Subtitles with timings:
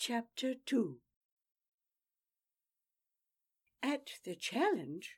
[0.00, 1.00] Chapter 2
[3.82, 5.16] At the challenge,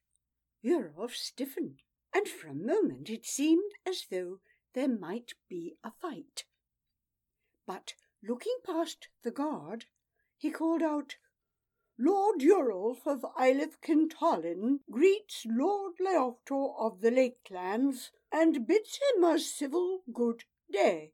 [0.64, 1.82] Yurov stiffened,
[2.14, 4.40] and for a moment it seemed as though
[4.72, 6.46] there might be a fight.
[7.66, 7.92] But
[8.26, 9.84] looking past the guard,
[10.38, 11.16] he called out,
[11.98, 19.38] Lord Yurolf of Eilif Kintalin greets Lord Leoftor of the Lakelands and bids him a
[19.38, 21.12] civil good day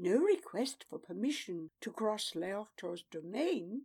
[0.00, 3.82] no request for permission to cross Leoftor's domain,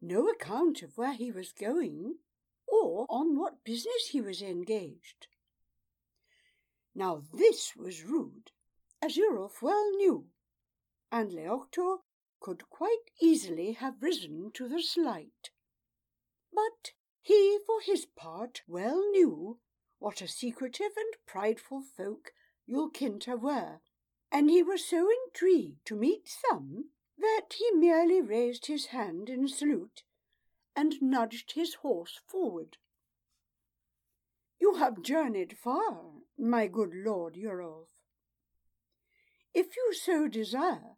[0.00, 2.16] no account of where he was going,
[2.66, 5.26] or on what business he was engaged.
[6.94, 8.50] Now this was rude,
[9.02, 10.28] as Yurolf well knew,
[11.12, 11.98] and Leoftor
[12.40, 15.50] could quite easily have risen to the slight.
[16.52, 19.58] But he, for his part, well knew
[19.98, 22.32] what a secretive and prideful folk
[22.66, 23.80] Yulkinta were,
[24.30, 29.48] and he was so intrigued to meet some that he merely raised his hand in
[29.48, 30.02] salute
[30.76, 32.76] and nudged his horse forward.
[34.60, 36.02] You have journeyed far,
[36.38, 37.88] my good Lord Yurolf.
[39.54, 40.96] If you so desire,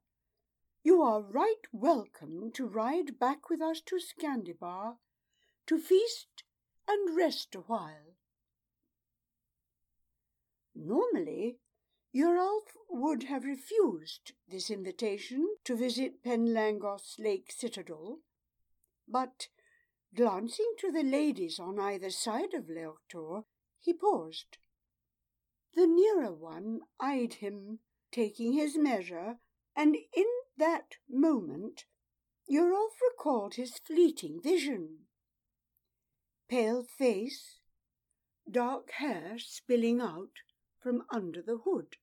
[0.82, 4.96] you are right welcome to ride back with us to Skandibar
[5.66, 6.42] to feast
[6.88, 8.16] and rest a while.
[10.74, 11.58] Normally,
[12.12, 18.18] Yurolf would have refused this invitation to visit Penlangos Lake Citadel,
[19.06, 19.46] but
[20.12, 23.44] glancing to the ladies on either side of Leoftor,
[23.78, 24.58] he paused.
[25.74, 27.78] The nearer one eyed him,
[28.10, 29.36] taking his measure,
[29.76, 30.26] and in
[30.58, 31.84] that moment
[32.50, 35.06] Yurolf recalled his fleeting vision.
[36.48, 37.60] Pale face,
[38.50, 40.40] dark hair spilling out,
[40.80, 41.96] from under the hood.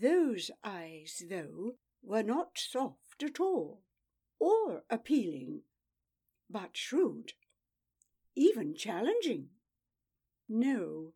[0.00, 3.82] Those eyes, though, were not soft at all,
[4.38, 5.62] or appealing,
[6.48, 7.32] but shrewd,
[8.36, 9.48] even challenging.
[10.48, 11.14] No,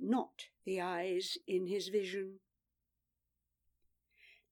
[0.00, 2.40] not the eyes in his vision.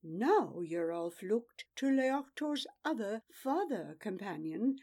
[0.03, 4.77] Now Yurolf looked to Leoftor's other father companion,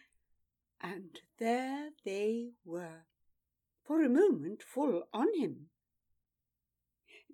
[0.81, 3.05] and there they were
[3.83, 5.69] for a moment full on him.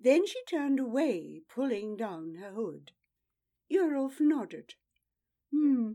[0.00, 2.92] Then she turned away, pulling down her hood.
[3.70, 4.74] Yurolf nodded.
[5.52, 5.92] Hmm.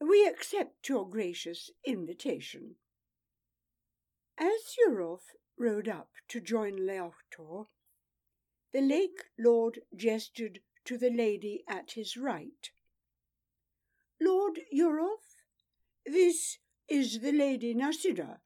[0.00, 2.76] We accept your gracious invitation.
[4.38, 7.66] As Yurolf rode up to join Leoftor,
[8.72, 12.70] the lake lord gestured to the lady at his right.
[14.20, 15.42] Lord Yurolf,
[16.04, 16.58] this
[16.88, 18.38] is the Lady Nasida,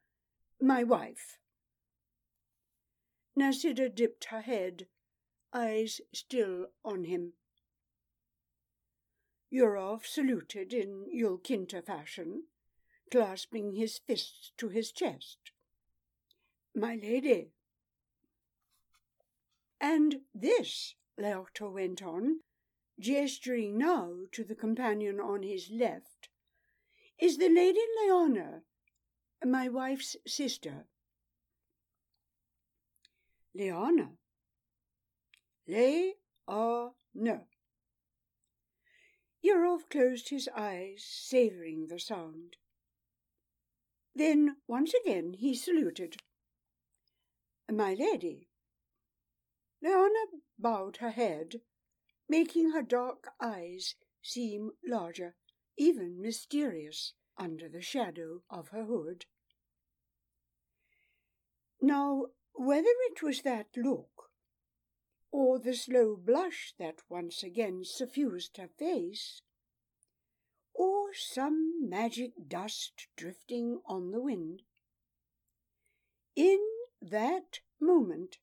[0.60, 1.39] my wife.
[3.40, 4.86] Nasida dipped her head,
[5.50, 7.32] eyes still on him.
[9.50, 12.44] Yurov saluted in Yulkinta fashion,
[13.10, 15.52] clasping his fists to his chest.
[16.74, 17.52] My lady.
[19.80, 22.40] And this, Leoftor went on,
[22.98, 26.28] gesturing now to the companion on his left,
[27.18, 28.64] is the Lady Leona,
[29.42, 30.84] my wife's sister.
[33.54, 34.12] Leona.
[35.66, 37.38] Le-a-na.
[39.42, 42.56] Yurolf closed his eyes, savouring the sound.
[44.14, 46.16] Then once again he saluted.
[47.70, 48.48] My lady.
[49.82, 50.26] Leona
[50.58, 51.60] bowed her head,
[52.28, 55.36] making her dark eyes seem larger,
[55.76, 59.24] even mysterious under the shadow of her hood.
[61.80, 62.26] Now,
[62.60, 64.28] whether it was that look,
[65.33, 69.41] or the slow blush that once again suffused her face,
[70.74, 74.60] or some magic dust drifting on the wind,
[76.36, 76.60] in
[77.01, 78.36] that moment,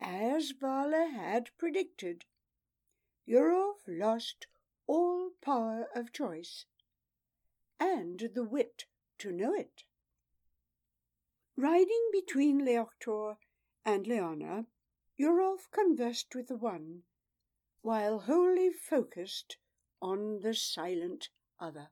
[0.00, 2.24] as Vala had predicted,
[3.24, 4.48] Yurolf lost
[4.88, 6.64] all power of choice
[7.78, 8.86] and the wit
[9.18, 9.84] to know it.
[11.60, 13.36] Riding between Leoftor
[13.84, 14.66] and Leona,
[15.18, 17.02] Yurolf conversed with the one,
[17.82, 19.56] while wholly focused
[20.00, 21.88] on the silent other.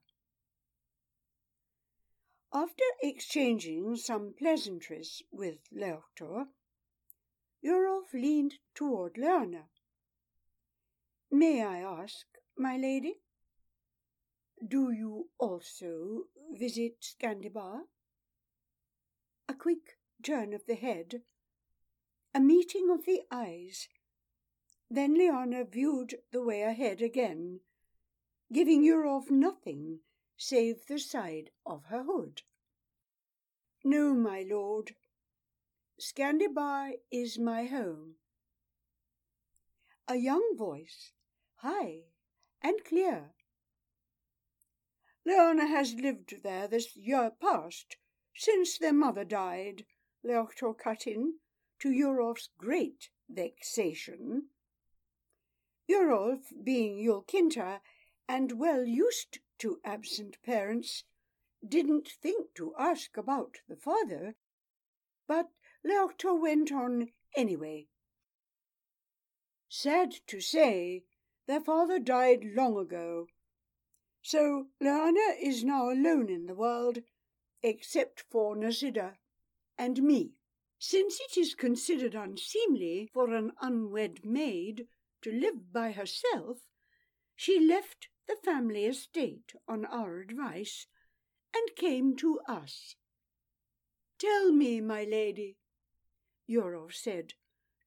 [2.52, 6.46] After exchanging some pleasantries with Leoftor,
[7.60, 9.64] Yurolf leaned toward Leona.
[11.28, 12.24] May I ask,
[12.56, 13.16] my lady,
[14.64, 17.80] do you also visit Skandibar?
[19.48, 21.22] A quick turn of the head,
[22.34, 23.88] a meeting of the eyes,
[24.90, 27.60] Then Leona viewed the way ahead again,
[28.52, 30.00] giving Yurov nothing
[30.36, 32.42] save the side of her hood.
[33.84, 34.94] No, my lord,
[35.98, 38.16] Skandibar is my home.
[40.08, 41.12] A young voice,
[41.56, 42.02] high
[42.62, 43.30] and clear.
[45.24, 47.96] Leona has lived there this year past,
[48.36, 49.84] since their mother died,
[50.24, 51.34] Leokhtor cut in,
[51.78, 54.48] to Yurov's great vexation.
[55.88, 57.80] Yurov, being Yulkinta
[58.28, 61.04] and well used to absent parents,
[61.66, 64.34] didn't think to ask about the father,
[65.26, 65.50] but
[65.84, 67.86] Leokhtor went on anyway.
[69.68, 71.04] Sad to say,
[71.46, 73.28] their father died long ago,
[74.22, 76.98] so Leona is now alone in the world,
[77.66, 79.14] except for Nasida
[79.76, 80.30] and me.
[80.78, 84.86] Since it is considered unseemly for an unwed maid
[85.22, 86.58] to live by herself,
[87.34, 90.86] she left the family estate on our advice
[91.52, 92.94] and came to us.
[94.20, 95.56] Tell me, my lady,
[96.48, 97.32] Yurov said,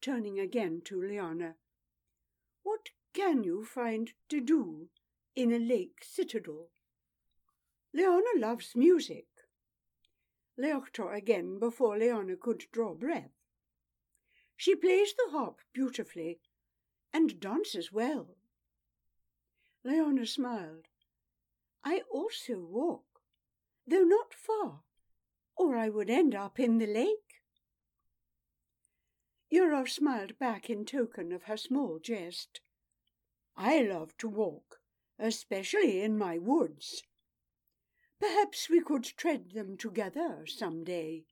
[0.01, 1.55] turning again to Leona,
[2.63, 4.89] what can you find to do
[5.37, 6.69] in a lake citadel?
[7.93, 9.28] Leona loves music.
[10.59, 13.31] Leokhtor again before Leona could draw breath.
[14.57, 16.41] She plays the harp beautifully
[17.13, 18.35] and dances well.
[19.85, 20.87] Leona smiled.
[21.83, 23.21] I also walk,
[23.87, 24.81] though not far,
[25.55, 27.41] or I would end up in the lake.
[29.51, 32.59] Yurov smiled back in token of her small jest.
[33.55, 34.81] I love to walk,
[35.17, 37.03] especially in my woods.
[38.19, 41.25] Perhaps we could tread them together some day.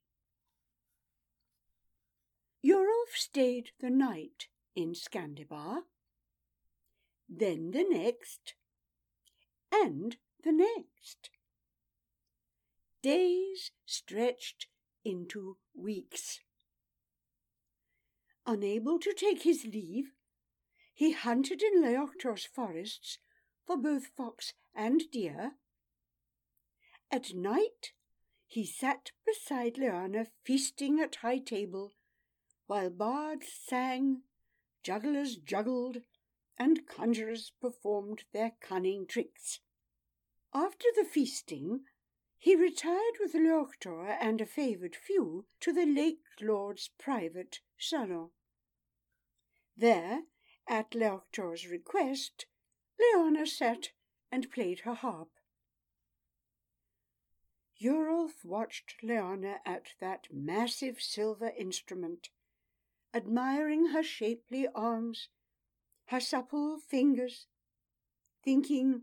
[2.64, 5.82] Yurov stayed the night in Skandibar,
[7.28, 8.54] then the next,
[9.70, 11.30] and the next.
[13.02, 14.66] Days stretched
[15.04, 16.40] into weeks.
[18.46, 20.12] Unable to take his leave,
[20.94, 23.18] he hunted in Leokhtor's forests
[23.66, 25.52] for both fox and deer.
[27.10, 27.92] At night,
[28.46, 31.94] he sat beside Leona feasting at high table,
[32.66, 34.24] while bards sang
[34.82, 36.02] jugglers juggled,
[36.58, 39.60] and conjurers performed their cunning tricks.
[40.52, 41.84] After the feasting,
[42.36, 48.30] he retired with Leokhtor and a favoured few to the lake lord's private salon.
[49.76, 50.24] There,
[50.66, 52.46] at Leokhtor's request,
[52.98, 53.90] Leona sat
[54.30, 55.37] and played her harp.
[57.80, 62.30] Yurov watched Leona at that massive silver instrument
[63.14, 65.28] admiring her shapely arms,
[66.06, 67.46] her supple fingers,
[68.42, 69.02] thinking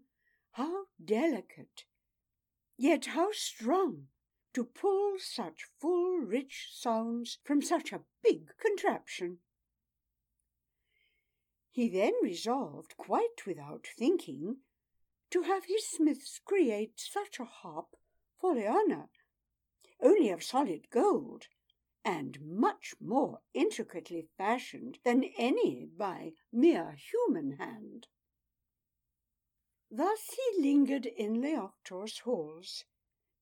[0.51, 1.85] how delicate,
[2.77, 4.07] yet how strong,
[4.53, 9.39] to pull such full, rich sounds from such a big contraption.
[11.71, 14.57] He then resolved, quite without thinking,
[15.31, 17.95] to have his smiths create such a harp
[18.53, 19.09] Leona,
[20.01, 21.47] only of solid gold,
[22.03, 28.07] and much more intricately fashioned than any by mere human hand.
[29.89, 32.85] Thus he lingered in Leokhtor's halls,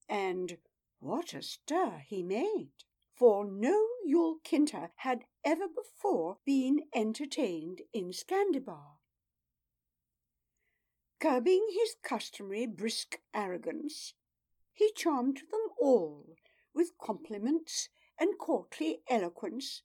[0.07, 0.57] and
[1.00, 2.72] what a stir he made!
[3.13, 8.98] For no Yulkinta had ever before been entertained in Skandibar.
[11.19, 14.13] Curbing his customary brisk arrogance,
[14.74, 16.36] he charmed them all
[16.74, 17.89] with compliments
[18.20, 19.84] and courtly eloquence,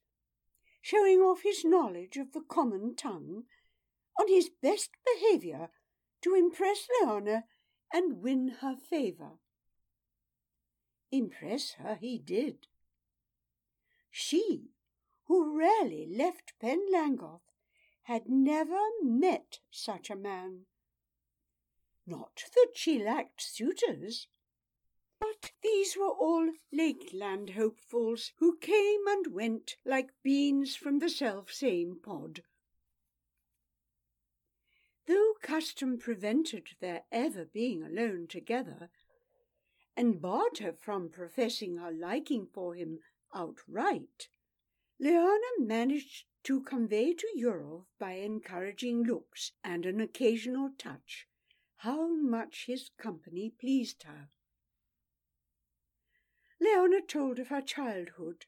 [0.80, 3.44] showing off his knowledge of the common tongue,
[4.18, 5.68] on his best behaviour
[6.22, 7.44] to impress Leona
[7.92, 9.38] and win her favour.
[11.10, 12.66] Impress her he did.
[14.10, 14.72] She,
[15.26, 17.40] who rarely left Penlanggoth,
[18.02, 20.62] had never met such a man.
[22.06, 24.28] Not that she lacked suitors,
[25.20, 31.98] but these were all Lakeland hopefuls who came and went like beans from the self-same
[32.02, 32.42] pod.
[35.06, 38.90] Though custom prevented their ever being alone together,
[39.96, 43.00] and barred her from professing her liking for him
[43.34, 44.28] outright,
[45.00, 51.26] Leona managed to convey to Yurov by encouraging looks and an occasional touch
[51.82, 54.28] how much his company pleased her.
[56.60, 58.46] Leona told of her childhood,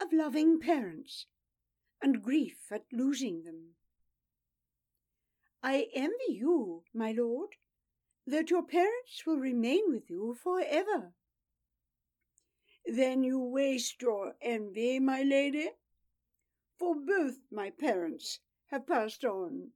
[0.00, 1.26] of loving parents,
[2.00, 3.74] and grief at losing them.
[5.62, 7.56] I envy you, my lord,
[8.26, 11.12] that your parents will remain with you for ever.
[12.84, 15.70] Then you waste your envy, my lady,
[16.78, 18.38] for both my parents
[18.70, 19.70] have passed on.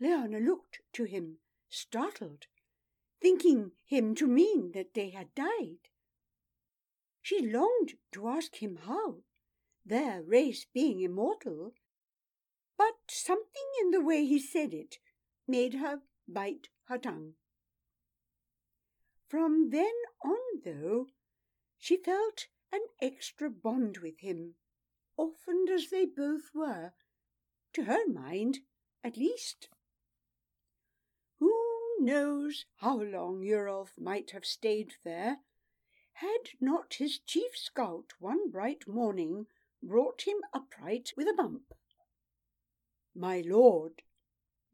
[0.00, 2.46] Leona looked to him, startled,
[3.22, 5.78] thinking him to mean that they had died.
[7.22, 9.18] She longed to ask him how,
[9.86, 11.72] their race being immortal,
[12.76, 14.96] but something in the way he said it
[15.46, 17.34] made her bite her tongue.
[19.28, 21.06] From then on, though,
[21.78, 24.54] she felt an extra bond with him,
[25.16, 26.92] orphaned as they both were,
[27.74, 28.58] to her mind,
[29.04, 29.68] at least.
[32.04, 35.36] Knows how long Eurolf might have stayed there,
[36.14, 39.46] had not his chief scout one bright morning
[39.80, 41.72] brought him upright with a bump.
[43.14, 44.02] My lord,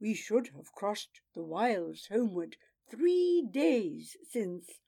[0.01, 2.57] we should have crossed the wilds homeward
[2.91, 4.81] three days since,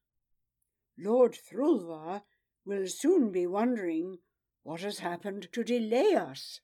[0.97, 2.23] Lord Thrulvar
[2.65, 4.17] will soon be wondering
[4.63, 6.61] what has happened to delay us.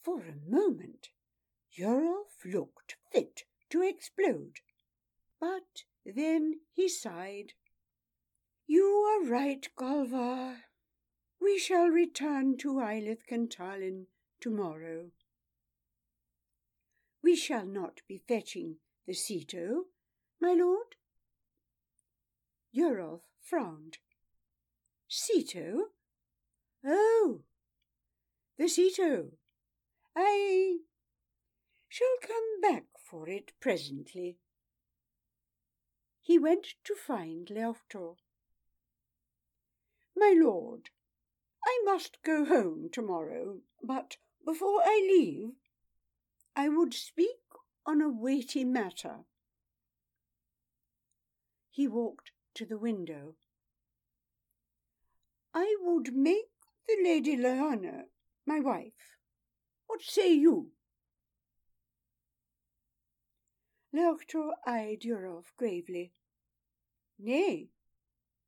[0.00, 1.08] For a moment,
[1.76, 2.96] Eurolf looked
[3.70, 4.60] to explode,
[5.40, 7.52] but then he sighed.
[8.66, 10.56] You are right, Golvar.
[11.40, 14.06] We shall return to Eilith Cantalin
[14.40, 15.06] tomorrow.
[17.22, 19.84] We shall not be fetching the Ceto,
[20.40, 20.96] my lord?
[22.76, 23.98] Eurolf frowned.
[25.10, 25.78] Ceto?
[26.84, 27.40] Oh,
[28.58, 29.32] the Ceto.
[30.14, 30.78] I
[31.88, 34.38] shall come back for it presently.
[36.20, 38.16] He went to find Leoftor.
[40.16, 40.90] My lord,
[41.64, 45.50] I must go home tomorrow, but before I leave,
[46.56, 47.40] I would speak
[47.84, 49.18] on a weighty matter.
[51.70, 53.34] He walked to the window.
[55.54, 56.50] I would make
[56.88, 58.04] the Lady Leanna
[58.46, 59.18] my wife.
[59.86, 60.70] What say you?
[63.96, 66.12] Leoftor eyed Eurolf gravely.
[67.18, 67.70] Nay,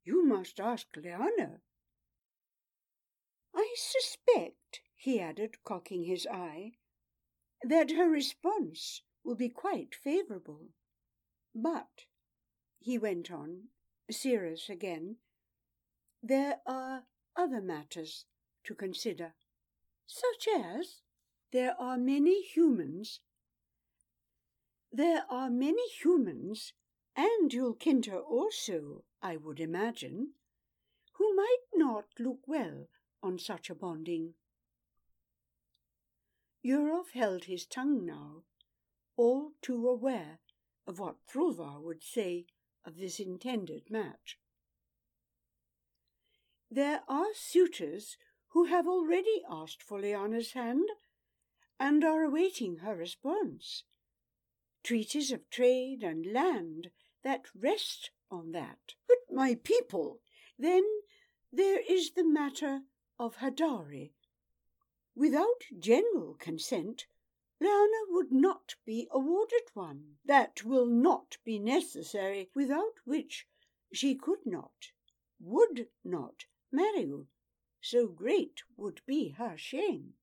[0.03, 1.61] you must ask Leanna.
[3.55, 6.73] I suspect, he added, cocking his eye,
[7.63, 10.67] that her response will be quite favourable.
[11.55, 12.05] But,
[12.77, 13.69] he went on,
[14.11, 15.15] serious again,
[16.21, 18.25] there are other matters
[18.65, 19.33] to consider,
[20.05, 21.01] such as
[21.51, 23.21] there are many humans.
[24.91, 26.73] There are many humans,
[27.15, 30.33] and Yulkinta also, I would imagine,
[31.13, 32.87] who might not look well
[33.21, 34.33] on such a bonding.
[36.65, 38.43] Eurolf held his tongue now,
[39.15, 40.39] all too aware
[40.87, 42.47] of what Thrulvar would say
[42.83, 44.39] of this intended match.
[46.71, 48.17] There are suitors
[48.49, 50.89] who have already asked for Leanna's hand
[51.79, 53.83] and are awaiting her response.
[54.83, 56.91] Treaties of trade and land
[57.23, 58.95] that rest on that.
[59.07, 60.21] But my people,
[60.57, 60.83] then
[61.51, 62.81] there is the matter
[63.19, 64.13] of Hadari.
[65.15, 67.05] Without general consent,
[67.59, 70.17] Leanna would not be awarded one.
[70.23, 73.47] That will not be necessary, without which
[73.91, 74.91] she could not,
[75.39, 77.27] would not marry you.
[77.81, 80.13] So great would be her shame.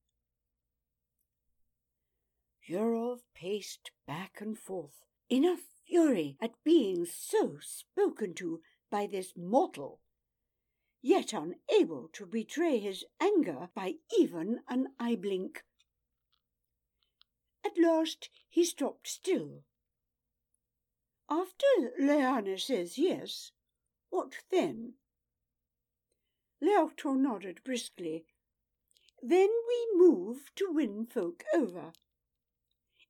[2.69, 9.37] Eurolf paced back and forth in a fury at being so spoken to by this
[9.37, 10.01] mortal,
[11.01, 15.65] yet unable to betray his anger by even an eye blink.
[17.65, 19.63] At last he stopped still.
[21.29, 21.67] After
[21.99, 23.53] Leanna says yes,
[24.11, 24.95] what then?
[26.63, 28.25] Leoftor nodded briskly.
[29.23, 31.93] Then we move to win folk over.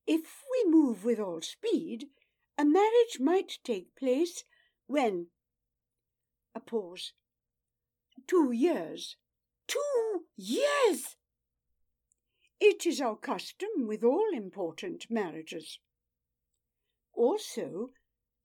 [0.07, 2.09] If we move with all speed,
[2.57, 4.45] a marriage might take place
[4.87, 5.27] when.
[6.55, 7.13] A pause.
[8.27, 9.17] Two years.
[9.67, 11.17] Two years!
[12.61, 15.79] It is our custom with all important marriages.
[17.13, 17.91] Also,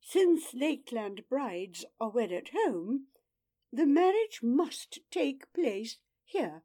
[0.00, 3.06] since Lakeland brides are wed at home,
[3.72, 6.62] the marriage must take place here.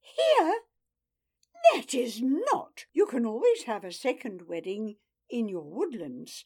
[0.00, 0.60] Here?
[1.72, 2.84] That is not.
[2.92, 4.96] You can always have a second wedding
[5.30, 6.44] in your woodlands.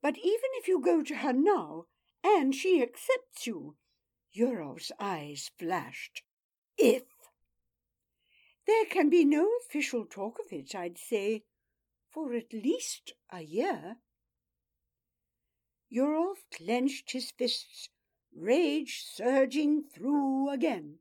[0.00, 1.86] But even if you go to her now,
[2.24, 3.76] and she accepts you,
[4.36, 6.22] Eurolf's eyes flashed.
[6.76, 7.04] If
[8.66, 11.44] There can be no official talk of it, I'd say,
[12.10, 13.96] for at least a year.
[15.92, 17.90] Eurolf clenched his fists,
[18.34, 20.98] rage surging through again.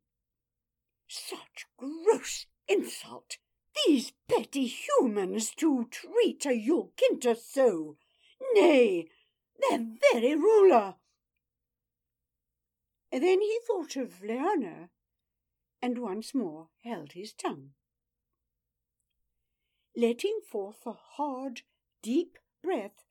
[1.07, 3.37] Such gross insult!
[3.85, 7.97] These petty humans to treat a Yulkinta so!
[8.53, 9.07] Nay,
[9.59, 10.95] their very ruler!
[13.11, 14.89] Then he thought of Leona
[15.81, 17.71] and once more held his tongue.
[19.95, 21.61] Letting forth a hard,
[22.01, 23.03] deep breath,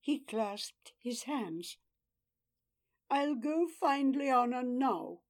[0.00, 1.78] he clasped his hands.
[3.10, 5.20] I'll go find Leona now,